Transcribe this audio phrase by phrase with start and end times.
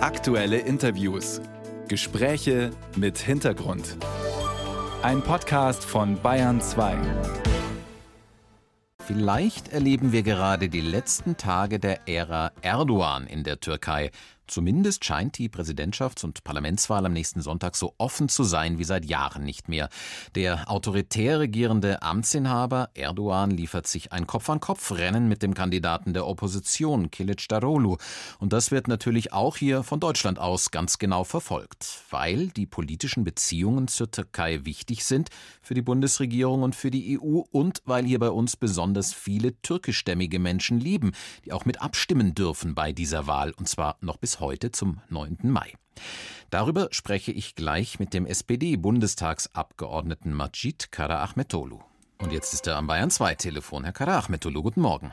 [0.00, 1.40] Aktuelle Interviews.
[1.88, 3.96] Gespräche mit Hintergrund.
[5.02, 6.96] Ein Podcast von Bayern 2.
[9.04, 14.12] Vielleicht erleben wir gerade die letzten Tage der Ära Erdogan in der Türkei.
[14.48, 19.04] Zumindest scheint die Präsidentschafts- und Parlamentswahl am nächsten Sonntag so offen zu sein wie seit
[19.04, 19.88] Jahren nicht mehr.
[20.34, 27.46] Der autoritär regierende Amtsinhaber Erdogan liefert sich ein Kopf-an-Kopf-Rennen mit dem Kandidaten der Opposition, Kilic
[27.48, 27.98] Darolu.
[28.38, 33.24] Und das wird natürlich auch hier von Deutschland aus ganz genau verfolgt, weil die politischen
[33.24, 35.28] Beziehungen zur Türkei wichtig sind
[35.60, 40.38] für die Bundesregierung und für die EU und weil hier bei uns besonders viele türkischstämmige
[40.38, 41.12] Menschen leben,
[41.44, 45.38] die auch mit abstimmen dürfen bei dieser Wahl, und zwar noch bis heute zum 9.
[45.42, 45.72] Mai.
[46.50, 51.80] Darüber spreche ich gleich mit dem SPD-Bundestagsabgeordneten Majid Karaahmetolu.
[52.20, 53.84] Und jetzt ist er am Bayern 2 Telefon.
[53.84, 55.12] Herr Karaahmetolu, guten Morgen.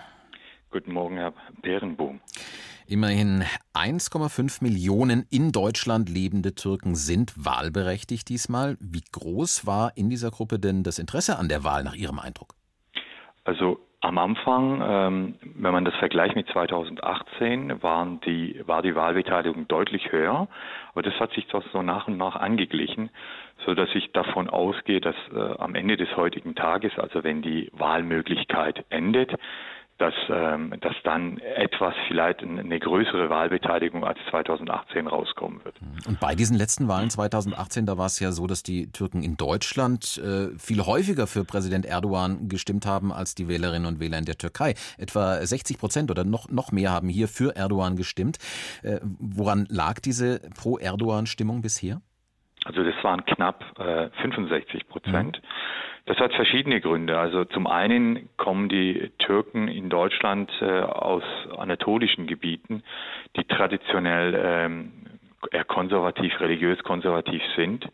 [0.71, 2.21] Guten Morgen, Herr Berenbohm.
[2.87, 3.43] Immerhin
[3.73, 8.77] 1,5 Millionen in Deutschland lebende Türken sind wahlberechtigt diesmal.
[8.79, 12.53] Wie groß war in dieser Gruppe denn das Interesse an der Wahl nach Ihrem Eindruck?
[13.43, 19.67] Also am Anfang, ähm, wenn man das vergleicht mit 2018, waren die, war die Wahlbeteiligung
[19.67, 20.47] deutlich höher.
[20.91, 23.09] Aber das hat sich doch so nach und nach angeglichen,
[23.65, 27.69] so dass ich davon ausgehe, dass äh, am Ende des heutigen Tages, also wenn die
[27.73, 29.33] Wahlmöglichkeit endet,
[29.97, 35.75] dass, ähm, dass dann etwas vielleicht eine größere Wahlbeteiligung als 2018 rauskommen wird.
[36.07, 39.37] Und bei diesen letzten Wahlen 2018, da war es ja so, dass die Türken in
[39.37, 44.25] Deutschland äh, viel häufiger für Präsident Erdogan gestimmt haben als die Wählerinnen und Wähler in
[44.25, 44.73] der Türkei.
[44.97, 48.37] Etwa 60 Prozent oder noch, noch mehr haben hier für Erdogan gestimmt.
[48.83, 52.01] Äh, woran lag diese Pro-Erdogan-Stimmung bisher?
[52.65, 55.39] Also das waren knapp äh, 65 Prozent.
[55.41, 55.47] Mhm.
[56.05, 57.17] Das hat verschiedene Gründe.
[57.17, 61.23] Also zum einen kommen die Türken in Deutschland äh, aus
[61.57, 62.83] anatolischen Gebieten,
[63.35, 64.91] die traditionell ähm,
[65.51, 67.87] eher konservativ, religiös konservativ sind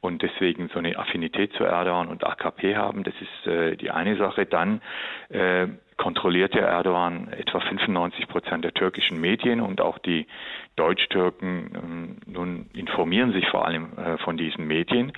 [0.00, 3.04] und deswegen so eine Affinität zu Erdogan und AKP haben.
[3.04, 4.46] Das ist äh, die eine Sache.
[4.46, 4.82] Dann
[5.30, 5.66] äh,
[5.96, 10.26] kontrollierte Erdogan etwa 95 Prozent der türkischen Medien und auch die
[10.76, 15.12] Deutsch-Türken ähm, nun informieren sich vor allem äh, von diesen Medien.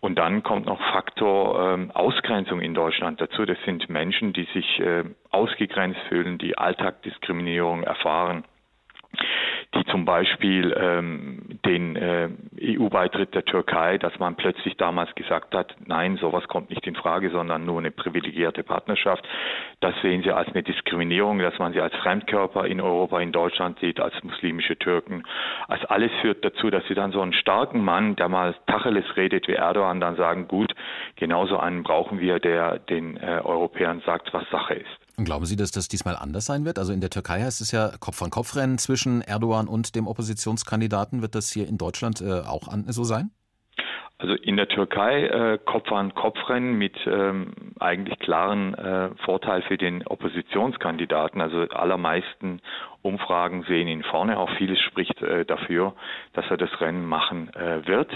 [0.00, 3.44] Und dann kommt noch Faktor ähm, Ausgrenzung in Deutschland dazu.
[3.44, 8.44] Das sind Menschen, die sich äh, ausgegrenzt fühlen, die Alltagdiskriminierung erfahren
[9.74, 12.28] die zum Beispiel ähm, den äh,
[12.66, 17.30] EU-Beitritt der Türkei, dass man plötzlich damals gesagt hat, nein, sowas kommt nicht in Frage,
[17.30, 19.26] sondern nur eine privilegierte Partnerschaft.
[19.80, 23.78] Das sehen sie als eine Diskriminierung, dass man sie als Fremdkörper in Europa, in Deutschland
[23.80, 25.22] sieht, als muslimische Türken.
[25.68, 29.48] Als alles führt dazu, dass sie dann so einen starken Mann, der mal Tacheles redet
[29.48, 30.74] wie Erdogan, dann sagen, gut,
[31.16, 35.05] genauso einen brauchen wir, der den äh, Europäern sagt, was Sache ist.
[35.18, 36.78] Und glauben Sie, dass das diesmal anders sein wird?
[36.78, 41.22] Also in der Türkei heißt es ja Kopf-an-Kopf-Rennen zwischen Erdogan und dem Oppositionskandidaten.
[41.22, 43.30] Wird das hier in Deutschland äh, auch an, so sein?
[44.18, 49.60] Also in der Türkei äh, Kopf an Kopf rennen mit ähm, eigentlich klaren äh, Vorteil
[49.62, 51.42] für den Oppositionskandidaten.
[51.42, 52.62] Also allermeisten
[53.02, 54.38] Umfragen sehen ihn vorne.
[54.38, 55.94] Auch vieles spricht äh, dafür,
[56.32, 58.10] dass er das Rennen machen äh, wird.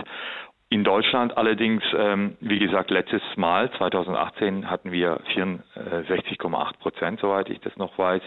[0.73, 7.59] In Deutschland allerdings, ähm, wie gesagt, letztes Mal, 2018, hatten wir 64,8 Prozent, soweit ich
[7.61, 8.23] das noch weiß.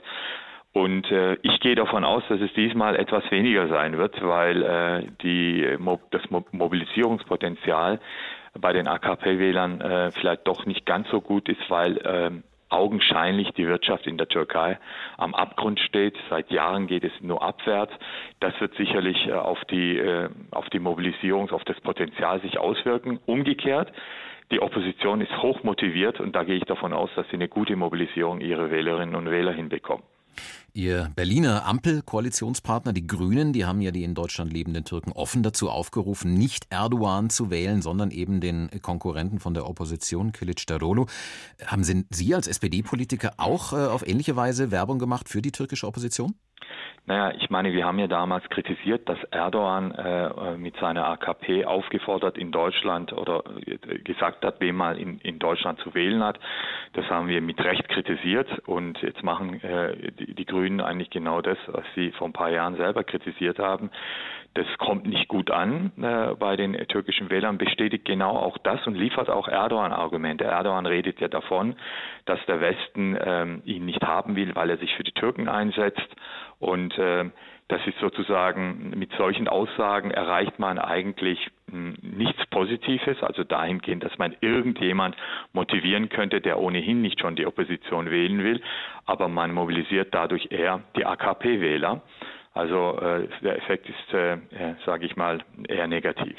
[0.73, 5.07] Und äh, ich gehe davon aus, dass es diesmal etwas weniger sein wird, weil äh,
[5.21, 5.77] die,
[6.11, 6.21] das
[6.51, 8.01] Mobilisierungspotenzial
[8.59, 12.43] bei den AKP-Wählern äh, vielleicht doch nicht ganz so gut ist, weil ähm,
[12.73, 14.79] augenscheinlich die Wirtschaft in der Türkei
[15.17, 16.15] am Abgrund steht.
[16.29, 17.93] Seit Jahren geht es nur abwärts.
[18.39, 23.19] Das wird sicherlich äh, auf die, äh, auf die Mobilisierung, auf das Potenzial sich auswirken.
[23.25, 23.91] Umgekehrt,
[24.51, 27.75] die Opposition ist hoch motiviert und da gehe ich davon aus, dass sie eine gute
[27.75, 30.03] Mobilisierung ihrer Wählerinnen und Wähler hinbekommen.
[30.73, 35.69] Ihr Berliner Ampel-Koalitionspartner, die Grünen, die haben ja die in Deutschland lebenden Türken offen dazu
[35.69, 41.07] aufgerufen, nicht Erdogan zu wählen, sondern eben den Konkurrenten von der Opposition, Kilic Darolo.
[41.65, 46.35] Haben Sie als SPD-Politiker auch äh, auf ähnliche Weise Werbung gemacht für die türkische Opposition?
[47.05, 52.37] Naja, ich meine, wir haben ja damals kritisiert, dass Erdogan äh, mit seiner AKP aufgefordert
[52.37, 56.39] in Deutschland oder äh, gesagt hat, wem mal in, in Deutschland zu wählen hat.
[56.93, 61.41] Das haben wir mit Recht kritisiert und jetzt machen äh, die, die Grünen eigentlich genau
[61.41, 63.91] das, was sie vor ein paar Jahren selber kritisiert haben.
[64.55, 68.95] Das kommt nicht gut an äh, bei den türkischen Wählern, bestätigt genau auch das und
[68.95, 70.43] liefert auch Erdogan-Argumente.
[70.43, 71.75] Erdogan redet ja davon,
[72.25, 76.07] dass der Westen ähm, ihn nicht haben will, weil er sich für die Türken einsetzt.
[76.63, 77.29] Und äh,
[77.67, 84.17] das ist sozusagen, mit solchen Aussagen erreicht man eigentlich hm, nichts Positives, also dahingehend, dass
[84.17, 85.15] man irgendjemand
[85.53, 88.61] motivieren könnte, der ohnehin nicht schon die Opposition wählen will,
[89.05, 92.01] aber man mobilisiert dadurch eher die AKP-Wähler.
[92.53, 94.37] Also äh, der Effekt ist, äh,
[94.85, 96.37] sage ich mal, eher negativ.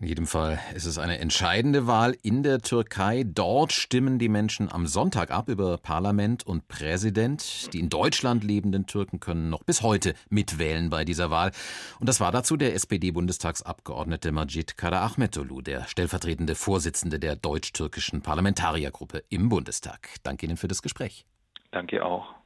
[0.00, 3.22] In jedem Fall ist es eine entscheidende Wahl in der Türkei.
[3.22, 7.70] Dort stimmen die Menschen am Sonntag ab über Parlament und Präsident.
[7.74, 11.52] Die in Deutschland lebenden Türken können noch bis heute mitwählen bei dieser Wahl.
[11.98, 19.50] Und das war dazu der SPD-Bundestagsabgeordnete Majid Karaahmetolu, der stellvertretende Vorsitzende der deutsch-türkischen Parlamentariergruppe im
[19.50, 20.08] Bundestag.
[20.22, 21.26] Danke Ihnen für das Gespräch.
[21.72, 22.39] Danke auch.